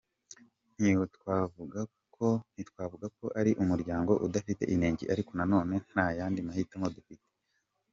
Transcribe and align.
Ntitwavuga 0.79 1.79
ko 3.17 3.25
ari 3.39 3.51
umuryango 3.63 4.11
udafite 4.25 4.63
inenge 4.73 5.03
ariko 5.13 5.31
nanone 5.37 5.75
nta 5.91 6.07
yandi 6.17 6.39
mahitamo 6.47 6.87
dufite. 6.97 7.27